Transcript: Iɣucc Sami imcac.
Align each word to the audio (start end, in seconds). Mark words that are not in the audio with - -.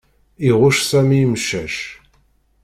Iɣucc 0.49 0.79
Sami 0.83 1.17
imcac. 1.23 1.77